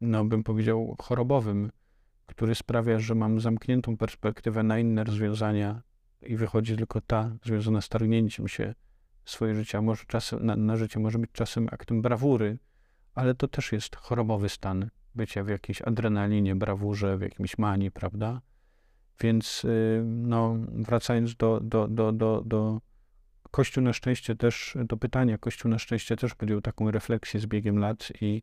no 0.00 0.24
bym 0.24 0.42
powiedział, 0.42 0.96
chorobowym, 1.02 1.70
który 2.26 2.54
sprawia, 2.54 2.98
że 2.98 3.14
mam 3.14 3.40
zamkniętą 3.40 3.96
perspektywę 3.96 4.62
na 4.62 4.78
inne 4.78 5.04
rozwiązania 5.04 5.82
i 6.26 6.36
wychodzi 6.36 6.76
tylko 6.76 7.00
ta 7.00 7.36
związana 7.44 7.80
z 7.80 7.88
targnięciem 7.88 8.48
się 8.48 8.74
swoje 9.24 9.54
życia. 9.54 9.82
Może 9.82 10.04
czasem, 10.06 10.46
na, 10.46 10.56
na 10.56 10.76
życie 10.76 11.00
może 11.00 11.18
być 11.18 11.30
czasem 11.32 11.68
aktem 11.72 12.02
brawury, 12.02 12.58
ale 13.14 13.34
to 13.34 13.48
też 13.48 13.72
jest 13.72 13.96
chorobowy 13.96 14.48
stan 14.48 14.90
bycia 15.14 15.44
w 15.44 15.48
jakiejś 15.48 15.82
adrenalinie, 15.82 16.56
brawurze, 16.56 17.18
w 17.18 17.20
jakimś 17.20 17.58
manii, 17.58 17.90
prawda? 17.90 18.40
Więc 19.20 19.64
y, 19.64 20.02
no, 20.04 20.56
wracając 20.68 21.36
do, 21.36 21.60
do, 21.60 21.88
do, 21.88 22.12
do, 22.12 22.42
do 22.46 22.80
Kościół 23.50 23.84
na 23.84 23.92
szczęście 23.92 24.36
też, 24.36 24.76
do 24.84 24.96
pytania, 24.96 25.38
Kościół 25.38 25.70
na 25.70 25.78
szczęście 25.78 26.16
też 26.16 26.34
podjął 26.34 26.60
taką 26.60 26.90
refleksję 26.90 27.40
z 27.40 27.46
biegiem 27.46 27.78
lat 27.78 28.12
i 28.20 28.42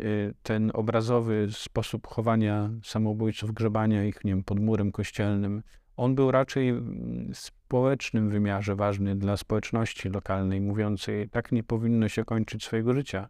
y, 0.00 0.34
ten 0.42 0.70
obrazowy 0.74 1.48
sposób 1.52 2.06
chowania 2.06 2.70
samobójców, 2.84 3.52
grzebania 3.52 4.04
ich, 4.04 4.24
nie 4.24 4.32
wiem, 4.32 4.44
pod 4.44 4.60
murem 4.60 4.92
kościelnym, 4.92 5.62
on 5.98 6.14
był 6.14 6.30
raczej 6.30 6.72
w 6.72 7.34
społecznym 7.34 8.30
wymiarze 8.30 8.76
ważny 8.76 9.16
dla 9.16 9.36
społeczności 9.36 10.08
lokalnej, 10.08 10.60
mówiącej, 10.60 11.28
tak 11.28 11.52
nie 11.52 11.62
powinno 11.62 12.08
się 12.08 12.24
kończyć 12.24 12.64
swojego 12.64 12.94
życia. 12.94 13.28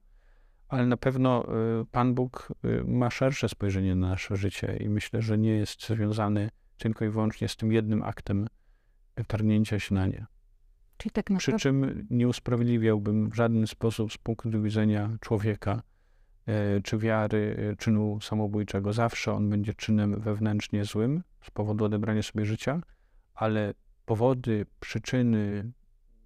Ale 0.69 0.87
na 0.87 0.97
pewno 0.97 1.47
y, 1.81 1.85
Pan 1.91 2.15
Bóg 2.15 2.53
ma 2.85 3.11
szersze 3.11 3.49
spojrzenie 3.49 3.95
na 3.95 4.09
nasze 4.09 4.37
życie 4.37 4.77
i 4.77 4.89
myślę, 4.89 5.23
że 5.23 5.39
nie 5.39 5.51
jest 5.51 5.89
związany 5.89 6.51
tylko 6.79 7.05
i 7.05 7.09
wyłącznie 7.09 7.49
z 7.49 7.57
tym 7.57 7.73
jednym 7.73 8.03
aktem 8.03 8.47
targnięcia 9.27 9.79
się 9.79 9.95
na 9.95 10.07
nie. 10.07 10.27
Czyli 10.97 11.13
tak 11.13 11.25
Przy 11.25 11.33
naprawdę... 11.33 11.59
czym 11.59 12.07
nie 12.11 12.29
usprawiedliwiałbym 12.29 13.31
w 13.31 13.35
żaden 13.35 13.67
sposób 13.67 14.13
z 14.13 14.19
punktu 14.19 14.63
widzenia 14.63 15.17
człowieka 15.21 15.83
e, 16.47 16.81
czy 16.81 16.99
wiary 16.99 17.75
czynu 17.79 18.21
samobójczego. 18.21 18.93
Zawsze 18.93 19.33
on 19.33 19.51
będzie 19.51 19.75
czynem 19.75 20.21
wewnętrznie 20.21 20.85
złym 20.85 21.23
z 21.43 21.51
powodu 21.51 21.85
odebrania 21.85 22.23
sobie 22.23 22.47
życia, 22.47 22.81
ale 23.35 23.75
powody, 24.07 24.67
przyczyny, 24.81 25.73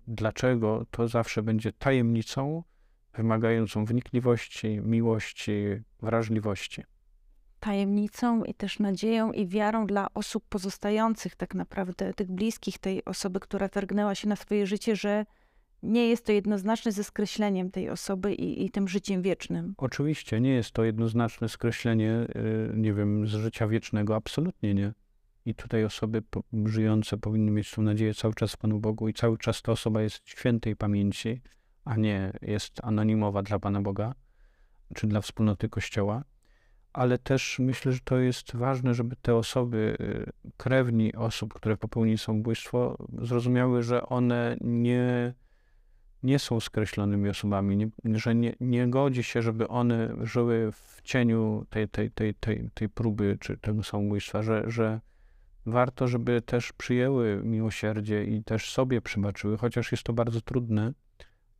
dlaczego, 0.07 0.87
to 0.91 1.09
zawsze 1.09 1.43
będzie 1.43 1.73
tajemnicą 1.73 2.63
wymagającą 3.15 3.85
wnikliwości, 3.85 4.81
miłości, 4.81 5.53
wrażliwości 6.03 6.83
tajemnicą 7.63 8.45
i 8.45 8.55
też 8.55 8.79
nadzieją 8.79 9.33
i 9.33 9.47
wiarą 9.47 9.87
dla 9.87 10.07
osób 10.15 10.45
pozostających, 10.49 11.37
tak 11.37 11.55
naprawdę 11.55 12.15
tych 12.15 12.31
bliskich 12.31 12.79
tej 12.79 13.05
osoby, 13.05 13.41
która 13.41 13.69
targnęła 13.69 14.15
się 14.15 14.29
na 14.29 14.37
swoje 14.37 14.67
życie, 14.67 14.97
że 14.97 15.27
nie 15.83 16.09
jest 16.09 16.27
to 16.27 16.33
jednoznaczne 16.33 16.93
ze 16.93 17.05
skreśleniem 17.05 17.71
tej 17.71 17.91
osoby 17.91 18.35
i, 18.35 18.65
i 18.65 18.71
tym 18.71 18.89
życiem 18.89 19.23
wiecznym. 19.23 19.75
Oczywiście 19.77 20.41
nie 20.41 20.51
jest 20.51 20.71
to 20.71 20.85
jednoznaczne 20.85 21.49
skreślenie, 21.49 22.27
y, 22.37 22.73
nie 22.77 22.95
wiem, 22.95 23.27
z 23.27 23.31
życia 23.31 23.69
wiecznego, 23.69 24.17
absolutnie 24.17 24.75
nie. 24.75 24.93
I 25.45 25.55
tutaj 25.55 25.85
osoby 25.85 26.23
żyjące 26.65 27.19
powinny 27.19 27.51
mieć 27.51 27.71
tą 27.71 27.83
nadzieję 27.83 28.15
cały 28.15 28.35
czas 28.35 28.53
w 28.53 28.57
Panu 28.57 28.81
Bogu 28.81 29.09
i 29.09 29.15
cały 29.15 29.39
czas 29.39 29.63
ta 29.63 29.73
osoba 29.73 30.03
jest 30.03 30.29
świętej 30.29 30.77
pamięci, 30.77 31.41
a 31.85 31.97
nie 31.97 32.33
jest 32.43 32.81
anonimowa 32.83 33.43
dla 33.43 33.59
Pana 33.59 33.83
Boga 33.83 34.15
czy 34.95 35.07
dla 35.07 35.21
wspólnoty 35.21 35.69
Kościoła. 35.69 36.25
Ale 36.93 37.19
też 37.19 37.59
myślę, 37.59 37.93
że 37.93 38.01
to 38.05 38.19
jest 38.19 38.57
ważne, 38.57 38.95
żeby 38.95 39.17
te 39.17 39.35
osoby, 39.35 39.97
y, 40.01 40.53
krewni 40.57 41.15
osób, 41.15 41.55
które 41.55 41.77
popełnili 41.77 42.19
samobójstwo, 42.19 43.07
zrozumiały, 43.23 43.83
że 43.83 44.03
one 44.03 44.57
nie, 44.61 45.35
nie 46.23 46.39
są 46.39 46.61
skreślonymi 46.61 47.29
osobami, 47.29 47.77
nie, 47.77 48.19
że 48.19 48.35
nie, 48.35 48.55
nie 48.61 48.89
godzi 48.89 49.23
się, 49.23 49.43
żeby 49.43 49.69
one 49.69 50.15
żyły 50.23 50.73
w 50.73 51.01
cieniu 51.03 51.67
tej, 51.71 51.89
tej, 51.89 52.11
tej, 52.11 52.35
tej, 52.35 52.71
tej 52.75 52.89
próby 52.89 53.39
czy 53.41 53.59
tego 53.59 53.83
samobójstwa, 53.83 54.43
że, 54.43 54.65
że 54.67 55.01
warto, 55.67 56.09
żeby 56.09 56.43
też 56.43 56.73
przyjęły 56.73 57.41
miłosierdzie 57.45 58.25
i 58.25 58.45
też 58.45 58.71
sobie 58.71 59.01
przebaczyły, 59.01 59.59
chociaż 59.59 59.93
jest 59.93 60.05
to 60.05 60.13
bardzo 60.13 60.41
trudne, 60.41 60.93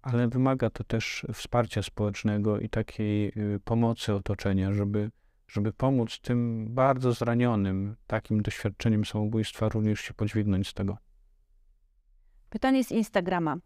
ale 0.03 0.29
wymaga 0.29 0.71
to 0.71 0.85
też 0.85 1.27
wsparcia 1.33 1.83
społecznego 1.83 2.59
i 2.61 2.69
takiej 2.69 3.29
y, 3.29 3.61
pomocy 3.65 4.15
otoczenia, 4.15 4.73
żeby 4.73 5.11
żeby 5.53 5.73
pomóc 5.73 6.21
tym 6.21 6.67
bardzo 6.71 7.13
zranionym 7.13 7.97
takim 8.07 8.43
doświadczeniem 8.43 9.05
samobójstwa 9.05 9.69
również 9.69 10.01
się 10.01 10.15
podźwignąć 10.15 10.69
z 10.69 10.75
tego. 10.75 10.99
Pytanie 12.51 12.85
z 12.85 12.93
Instagrama. 12.93 13.57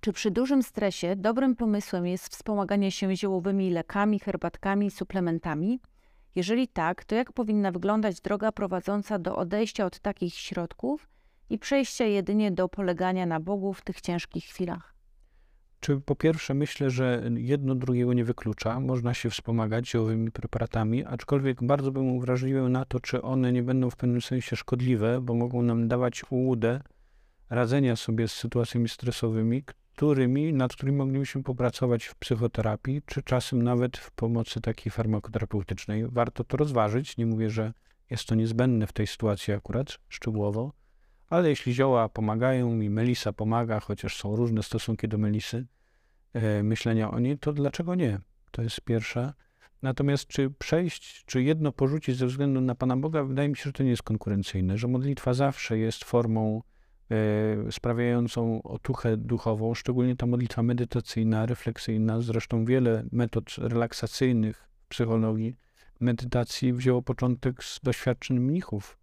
Czy 0.00 0.12
przy 0.12 0.30
dużym 0.30 0.62
stresie 0.62 1.16
dobrym 1.16 1.56
pomysłem 1.56 2.06
jest 2.06 2.28
wspomaganie 2.28 2.90
się 2.90 3.16
ziołowymi 3.16 3.70
lekami, 3.70 4.20
herbatkami, 4.20 4.90
suplementami? 4.90 5.80
Jeżeli 6.34 6.68
tak, 6.68 7.04
to 7.04 7.14
jak 7.14 7.32
powinna 7.32 7.72
wyglądać 7.72 8.20
droga 8.20 8.52
prowadząca 8.52 9.18
do 9.18 9.36
odejścia 9.36 9.86
od 9.86 10.00
takich 10.00 10.34
środków 10.34 11.08
i 11.50 11.58
przejścia 11.58 12.04
jedynie 12.04 12.52
do 12.52 12.68
polegania 12.68 13.26
na 13.26 13.40
Bogu 13.40 13.72
w 13.72 13.82
tych 13.82 14.00
ciężkich 14.00 14.44
chwilach? 14.44 14.94
Czy 15.80 16.00
po 16.00 16.16
pierwsze 16.16 16.54
myślę, 16.54 16.90
że 16.90 17.22
jedno 17.36 17.74
drugiego 17.74 18.12
nie 18.12 18.24
wyklucza, 18.24 18.80
można 18.80 19.14
się 19.14 19.30
wspomagać 19.30 19.88
ziołowymi 19.88 20.30
preparatami, 20.30 21.04
aczkolwiek 21.04 21.64
bardzo 21.64 21.92
bym 21.92 22.10
uwrażliwiał 22.10 22.68
na 22.68 22.84
to, 22.84 23.00
czy 23.00 23.22
one 23.22 23.52
nie 23.52 23.62
będą 23.62 23.90
w 23.90 23.96
pewnym 23.96 24.20
sensie 24.20 24.56
szkodliwe, 24.56 25.20
bo 25.20 25.34
mogą 25.34 25.62
nam 25.62 25.88
dawać 25.88 26.22
ułudę 26.30 26.80
radzenia 27.50 27.96
sobie 27.96 28.28
z 28.28 28.32
sytuacjami 28.32 28.88
stresowymi, 28.88 29.64
którymi, 30.00 30.52
nad 30.52 30.72
którymi 30.72 30.98
moglibyśmy 30.98 31.42
popracować 31.42 32.04
w 32.04 32.14
psychoterapii, 32.14 33.02
czy 33.06 33.22
czasem 33.22 33.62
nawet 33.62 33.96
w 33.96 34.10
pomocy 34.10 34.60
takiej 34.60 34.92
farmakoterapeutycznej. 34.92 36.04
Warto 36.08 36.44
to 36.44 36.56
rozważyć. 36.56 37.16
Nie 37.16 37.26
mówię, 37.26 37.50
że 37.50 37.72
jest 38.10 38.26
to 38.28 38.34
niezbędne 38.34 38.86
w 38.86 38.92
tej 38.92 39.06
sytuacji 39.06 39.54
akurat 39.54 39.98
szczegółowo, 40.08 40.72
ale 41.28 41.48
jeśli 41.48 41.74
zioła 41.74 42.08
pomagają 42.08 42.80
i 42.80 42.90
melisa 42.90 43.32
pomaga, 43.32 43.80
chociaż 43.80 44.16
są 44.16 44.36
różne 44.36 44.62
stosunki 44.62 45.08
do 45.08 45.18
melisy, 45.18 45.66
e, 46.32 46.62
myślenia 46.62 47.10
o 47.10 47.18
niej, 47.18 47.38
to 47.38 47.52
dlaczego 47.52 47.94
nie? 47.94 48.20
To 48.50 48.62
jest 48.62 48.80
pierwsza. 48.80 49.34
Natomiast 49.82 50.26
czy 50.26 50.50
przejść, 50.50 51.24
czy 51.24 51.42
jedno 51.42 51.72
porzucić 51.72 52.16
ze 52.16 52.26
względu 52.26 52.60
na 52.60 52.74
Pana 52.74 52.96
Boga, 52.96 53.24
wydaje 53.24 53.48
mi 53.48 53.56
się, 53.56 53.64
że 53.64 53.72
to 53.72 53.82
nie 53.82 53.90
jest 53.90 54.02
konkurencyjne, 54.02 54.78
że 54.78 54.88
modlitwa 54.88 55.34
zawsze 55.34 55.78
jest 55.78 56.04
formą 56.04 56.62
sprawiającą 57.70 58.62
otuchę 58.62 59.16
duchową, 59.16 59.74
szczególnie 59.74 60.16
ta 60.16 60.26
modlitwa 60.26 60.62
medytacyjna, 60.62 61.46
refleksyjna. 61.46 62.20
Zresztą 62.20 62.64
wiele 62.64 63.04
metod 63.12 63.56
relaksacyjnych 63.58 64.68
w 64.84 64.88
psychologii 64.88 65.56
medytacji 66.00 66.72
wzięło 66.72 67.02
początek 67.02 67.64
z 67.64 67.80
doświadczeń 67.82 68.40
mnichów, 68.40 68.98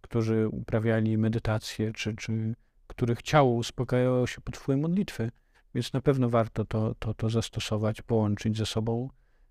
którzy 0.00 0.48
uprawiali 0.48 1.18
medytację, 1.18 1.92
czy, 1.92 2.16
czy 2.16 2.54
których 2.86 3.22
ciało 3.22 3.52
uspokajało 3.52 4.26
się 4.26 4.40
pod 4.40 4.56
wpływem 4.56 4.80
modlitwy. 4.80 5.30
Więc 5.74 5.92
na 5.92 6.00
pewno 6.00 6.28
warto 6.28 6.64
to, 6.64 6.94
to, 6.98 7.14
to 7.14 7.30
zastosować, 7.30 8.02
połączyć 8.02 8.56
ze 8.56 8.66
sobą. 8.66 9.08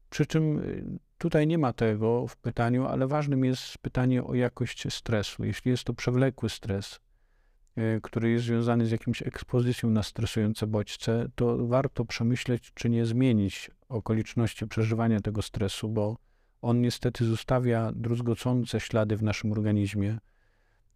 Przy 0.09 0.25
czym 0.25 0.59
y, 0.59 0.99
tutaj 1.17 1.47
nie 1.47 1.57
ma 1.57 1.73
tego 1.73 2.27
w 2.27 2.37
pytaniu, 2.37 2.85
ale 2.85 3.07
ważnym 3.07 3.45
jest 3.45 3.77
pytanie 3.77 4.23
o 4.23 4.33
jakość 4.33 4.93
stresu. 4.93 5.43
Jeśli 5.43 5.71
jest 5.71 5.83
to 5.83 5.93
przewlekły 5.93 6.49
stres, 6.49 6.99
który 8.03 8.31
jest 8.31 8.45
związany 8.45 8.85
z 8.85 8.91
jakimś 8.91 9.21
ekspozycją 9.21 9.89
na 9.89 10.03
stresujące 10.03 10.67
bodźce, 10.67 11.29
to 11.35 11.67
warto 11.67 12.05
przemyśleć, 12.05 12.71
czy 12.73 12.89
nie 12.89 13.05
zmienić 13.05 13.71
okoliczności 13.89 14.67
przeżywania 14.67 15.19
tego 15.19 15.41
stresu, 15.41 15.89
bo 15.89 16.17
on 16.61 16.81
niestety 16.81 17.25
zostawia 17.25 17.91
druzgocące 17.95 18.79
ślady 18.79 19.17
w 19.17 19.23
naszym 19.23 19.51
organizmie 19.51 20.17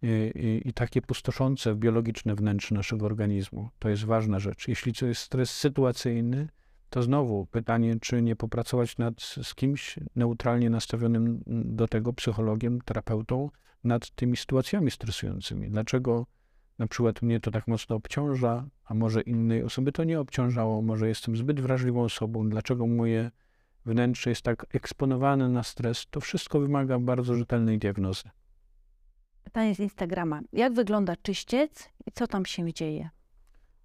i, 0.02 0.62
i, 0.66 0.74
takie 0.74 1.02
pustoszące 1.02 1.76
biologiczne 1.76 2.36
wnętrze 2.36 2.76
naszego 2.76 3.06
organizmu. 3.06 3.70
To 3.80 3.90
jest 3.90 4.06
ważna 4.06 4.40
rzecz. 4.40 4.68
Jeśli 4.68 4.94
to 4.94 5.06
jest 5.06 5.22
stres 5.22 5.50
sytuacyjny, 5.50 6.48
to 6.90 7.04
znowu 7.04 7.46
pytanie, 7.46 7.96
czy 8.02 8.22
nie 8.22 8.36
popracować 8.36 8.98
nad 8.98 9.22
z 9.22 9.56
kimś 9.56 10.00
neutralnie 10.16 10.70
nastawionym 10.70 11.44
do 11.48 11.88
tego 11.88 12.14
psychologiem, 12.14 12.82
terapeutą, 12.82 13.50
nad 13.84 14.10
tymi 14.10 14.38
sytuacjami 14.38 14.92
stresującymi. 14.92 15.70
Dlaczego 15.70 16.26
na 16.80 16.88
przykład 16.88 17.22
mnie 17.22 17.40
to 17.40 17.52
tak 17.52 17.68
mocno 17.68 17.96
obciąża, 17.96 18.66
a 18.86 18.94
może 18.94 19.22
innej 19.22 19.64
osoby 19.64 19.92
to 19.92 20.04
nie 20.04 20.20
obciążało, 20.20 20.82
może 20.82 21.08
jestem 21.08 21.38
zbyt 21.38 21.60
wrażliwą 21.60 22.04
osobą, 22.04 22.50
dlaczego 22.50 22.88
moje 22.88 23.32
wnętrze 23.86 24.30
jest 24.30 24.42
tak 24.42 24.66
eksponowane 24.74 25.50
na 25.50 25.64
stres, 25.64 26.06
to 26.10 26.22
wszystko 26.22 26.60
wymaga 26.60 27.00
bardzo 27.00 27.36
rzetelnej 27.36 27.80
diagnozy. 27.80 28.24
Pytanie 29.44 29.76
z 29.76 29.80
Instagrama. 29.80 30.42
Jak 30.54 30.74
wygląda 30.74 31.16
czyściec 31.16 31.90
i 32.06 32.12
co 32.12 32.28
tam 32.28 32.46
się 32.46 32.74
dzieje? 32.74 33.10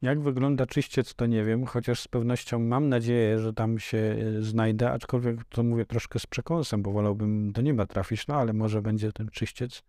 Jak 0.02 0.20
wygląda 0.20 0.66
czyściec, 0.66 1.14
to 1.14 1.26
nie 1.26 1.44
wiem, 1.44 1.66
chociaż 1.66 2.00
z 2.00 2.08
pewnością 2.08 2.58
mam 2.58 2.88
nadzieję, 2.88 3.38
że 3.38 3.52
tam 3.52 3.78
się 3.78 3.98
e, 3.98 4.42
znajdę, 4.42 4.90
aczkolwiek 4.90 5.44
to 5.44 5.62
mówię 5.62 5.86
troszkę 5.86 6.18
z 6.18 6.26
przekąsem, 6.26 6.82
bo 6.82 6.92
wolałbym 6.92 7.52
do 7.52 7.62
nieba 7.62 7.86
trafić, 7.86 8.26
no 8.26 8.34
ale 8.34 8.52
może 8.52 8.82
będzie 8.82 9.12
ten 9.12 9.28
czyściec. 9.28 9.82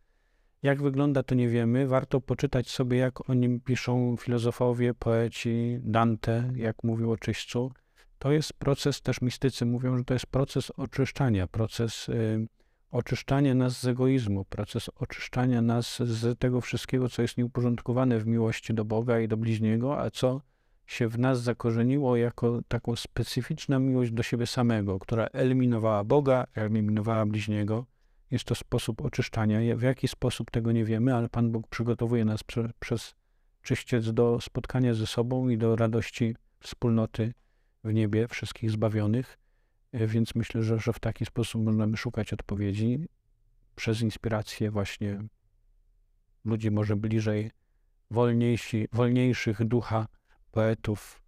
Jak 0.63 0.81
wygląda, 0.81 1.23
to 1.23 1.35
nie 1.35 1.49
wiemy. 1.49 1.87
Warto 1.87 2.21
poczytać 2.21 2.69
sobie, 2.69 2.97
jak 2.97 3.29
o 3.29 3.33
nim 3.33 3.59
piszą 3.59 4.15
filozofowie, 4.17 4.93
poeci, 4.93 5.79
Dante, 5.83 6.51
jak 6.55 6.83
mówił 6.83 7.11
o 7.11 7.17
czyśćcu. 7.17 7.71
To 8.19 8.31
jest 8.31 8.53
proces, 8.53 9.01
też 9.01 9.21
mistycy 9.21 9.65
mówią, 9.65 9.97
że 9.97 10.03
to 10.03 10.13
jest 10.13 10.25
proces 10.25 10.71
oczyszczania, 10.71 11.47
proces 11.47 12.09
y, 12.09 12.47
oczyszczanie 12.91 13.55
nas 13.55 13.79
z 13.79 13.87
egoizmu, 13.87 14.45
proces 14.45 14.89
oczyszczania 14.95 15.61
nas 15.61 15.99
z 15.99 16.39
tego 16.39 16.61
wszystkiego, 16.61 17.09
co 17.09 17.21
jest 17.21 17.37
nieuporządkowane 17.37 18.19
w 18.19 18.27
miłości 18.27 18.73
do 18.73 18.85
Boga 18.85 19.19
i 19.19 19.27
do 19.27 19.37
bliźniego, 19.37 19.99
a 19.99 20.09
co 20.09 20.41
się 20.85 21.07
w 21.07 21.19
nas 21.19 21.41
zakorzeniło 21.41 22.15
jako 22.15 22.59
taką 22.67 22.95
specyficzna 22.95 23.79
miłość 23.79 24.11
do 24.11 24.23
siebie 24.23 24.47
samego, 24.47 24.99
która 24.99 25.25
eliminowała 25.25 26.03
Boga, 26.03 26.47
eliminowała 26.55 27.25
bliźniego. 27.25 27.85
Jest 28.31 28.45
to 28.45 28.55
sposób 28.55 29.01
oczyszczania. 29.01 29.75
W 29.75 29.81
jaki 29.81 30.07
sposób 30.07 30.51
tego 30.51 30.71
nie 30.71 30.85
wiemy, 30.85 31.15
ale 31.15 31.29
Pan 31.29 31.51
Bóg 31.51 31.67
przygotowuje 31.67 32.25
nas 32.25 32.43
prze, 32.43 32.71
przez 32.79 33.15
czyściec 33.61 34.11
do 34.11 34.41
spotkania 34.41 34.93
ze 34.93 35.07
sobą 35.07 35.49
i 35.49 35.57
do 35.57 35.75
radości 35.75 36.35
wspólnoty 36.59 37.33
w 37.83 37.93
niebie 37.93 38.27
wszystkich 38.27 38.71
zbawionych. 38.71 39.37
E, 39.91 40.07
Więc 40.07 40.35
myślę, 40.35 40.63
że, 40.63 40.79
że 40.79 40.93
w 40.93 40.99
taki 40.99 41.25
sposób 41.25 41.63
możemy 41.63 41.97
szukać 41.97 42.33
odpowiedzi 42.33 43.07
przez 43.75 44.01
inspirację 44.01 44.71
właśnie 44.71 45.23
ludzi 46.45 46.71
może 46.71 46.95
bliżej 46.95 47.51
wolniejsi, 48.11 48.87
wolniejszych 48.91 49.65
ducha 49.65 50.07
poetów, 50.51 51.21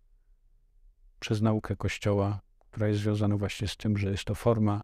przez 1.20 1.42
naukę 1.42 1.76
Kościoła, 1.76 2.40
która 2.72 2.88
jest 2.88 3.02
związana 3.02 3.38
właśnie 3.38 3.68
z 3.68 3.78
tym, 3.78 3.98
że 3.98 4.12
jest 4.12 4.24
to 4.24 4.36
forma 4.36 4.82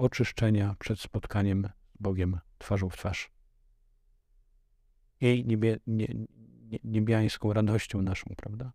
oczyszczenia 0.00 0.76
przed 0.78 1.00
spotkaniem 1.00 1.68
z 1.98 2.02
Bogiem 2.02 2.38
twarzą 2.58 2.88
w 2.88 2.96
twarz. 2.96 3.30
Jej 5.20 5.46
niebie, 5.46 5.78
nie, 5.86 6.06
nie, 6.70 6.78
niebiańską 6.84 7.52
radością 7.52 8.02
naszą, 8.02 8.34
prawda? 8.36 8.72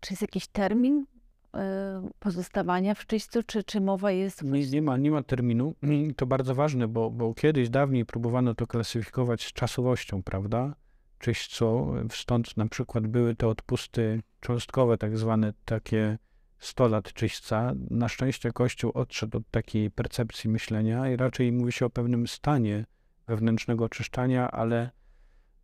Czy 0.00 0.12
jest 0.12 0.22
jakiś 0.22 0.46
termin 0.46 1.06
e, 1.54 2.08
pozostawania 2.18 2.94
w 2.94 3.06
czyśćcu, 3.06 3.42
czy, 3.42 3.64
czy 3.64 3.80
mowa 3.80 4.10
jest... 4.10 4.42
Nie, 4.42 4.66
nie, 4.66 4.82
ma, 4.82 4.96
nie 4.96 5.10
ma 5.10 5.22
terminu. 5.22 5.74
To 6.16 6.26
bardzo 6.26 6.54
ważne, 6.54 6.88
bo, 6.88 7.10
bo 7.10 7.34
kiedyś 7.34 7.70
dawniej 7.70 8.06
próbowano 8.06 8.54
to 8.54 8.66
klasyfikować 8.66 9.44
z 9.44 9.52
czasowością, 9.52 10.22
prawda? 10.22 10.74
Czyśćco, 11.18 11.94
stąd 12.10 12.56
na 12.56 12.66
przykład 12.68 13.06
były 13.06 13.36
te 13.36 13.48
odpusty 13.48 14.22
cząstkowe, 14.40 14.98
tak 14.98 15.18
zwane 15.18 15.52
takie 15.64 16.18
100 16.62 16.88
lat 16.88 17.12
czyśćca. 17.12 17.72
Na 17.90 18.08
szczęście 18.08 18.52
Kościół 18.52 18.92
odszedł 18.94 19.38
od 19.38 19.50
takiej 19.50 19.90
percepcji 19.90 20.50
myślenia 20.50 21.10
i 21.10 21.16
raczej 21.16 21.52
mówi 21.52 21.72
się 21.72 21.86
o 21.86 21.90
pewnym 21.90 22.26
stanie 22.26 22.84
wewnętrznego 23.26 23.84
oczyszczania, 23.84 24.50
ale 24.50 24.90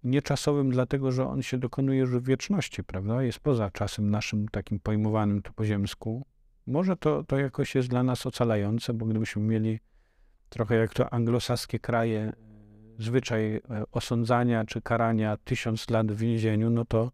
nie 0.04 0.22
czasowym, 0.22 0.70
dlatego 0.70 1.12
że 1.12 1.26
on 1.26 1.42
się 1.42 1.58
dokonuje 1.58 1.98
już 1.98 2.10
w 2.10 2.24
wieczności, 2.24 2.84
prawda? 2.84 3.22
Jest 3.22 3.40
poza 3.40 3.70
czasem 3.70 4.10
naszym 4.10 4.48
takim 4.48 4.80
pojmowanym 4.80 5.42
tu 5.42 5.52
po 5.52 5.64
ziemsku. 5.64 6.26
Może 6.66 6.96
to, 6.96 7.24
to 7.24 7.38
jakoś 7.38 7.74
jest 7.74 7.88
dla 7.88 8.02
nas 8.02 8.26
ocalające, 8.26 8.94
bo 8.94 9.06
gdybyśmy 9.06 9.42
mieli 9.42 9.78
trochę 10.48 10.76
jak 10.76 10.94
to 10.94 11.12
anglosaskie 11.12 11.78
kraje, 11.78 12.32
zwyczaj 12.98 13.56
e, 13.56 13.60
osądzania 13.92 14.64
czy 14.64 14.82
karania 14.82 15.36
tysiąc 15.36 15.90
lat 15.90 16.12
w 16.12 16.16
więzieniu, 16.16 16.70
no 16.70 16.84
to, 16.84 17.12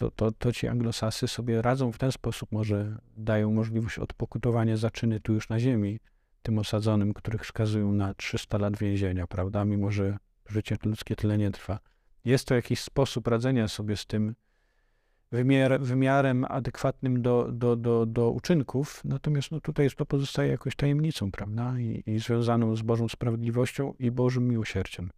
to, 0.00 0.10
to, 0.10 0.32
to 0.32 0.52
ci 0.52 0.68
anglosasy 0.68 1.28
sobie 1.28 1.62
radzą 1.62 1.92
w 1.92 1.98
ten 1.98 2.12
sposób, 2.12 2.52
może 2.52 2.98
dają 3.16 3.52
możliwość 3.52 3.98
odpokutowania 3.98 4.76
za 4.76 4.90
czyny 4.90 5.20
tu 5.20 5.32
już 5.32 5.48
na 5.48 5.60
ziemi, 5.60 6.00
tym 6.42 6.58
osadzonym, 6.58 7.14
których 7.14 7.46
skazują 7.46 7.92
na 7.92 8.14
300 8.14 8.58
lat 8.58 8.78
więzienia, 8.78 9.26
prawda, 9.26 9.64
mimo 9.64 9.90
że 9.90 10.18
życie 10.48 10.76
ludzkie 10.84 11.16
tyle 11.16 11.38
nie 11.38 11.50
trwa. 11.50 11.78
Jest 12.24 12.48
to 12.48 12.54
jakiś 12.54 12.80
sposób 12.80 13.26
radzenia 13.26 13.68
sobie 13.68 13.96
z 13.96 14.06
tym 14.06 14.34
wymiar, 15.32 15.80
wymiarem 15.80 16.44
adekwatnym 16.48 17.22
do, 17.22 17.52
do, 17.52 17.76
do, 17.76 18.06
do 18.06 18.30
uczynków, 18.30 19.00
natomiast 19.04 19.50
no, 19.50 19.60
tutaj 19.60 19.90
to 19.96 20.06
pozostaje 20.06 20.50
jakoś 20.50 20.76
tajemnicą, 20.76 21.30
prawda, 21.30 21.78
I, 21.78 22.02
i 22.06 22.18
związaną 22.18 22.76
z 22.76 22.82
Bożą 22.82 23.08
sprawiedliwością 23.08 23.94
i 23.98 24.10
Bożym 24.10 24.48
miłosierdziem. 24.48 25.10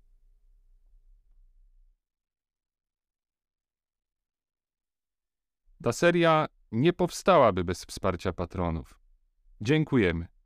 Ta 5.82 5.92
seria 5.92 6.46
nie 6.72 6.92
powstałaby 6.92 7.64
bez 7.64 7.84
wsparcia 7.84 8.32
patronów. 8.32 8.98
Dziękujemy. 9.60 10.26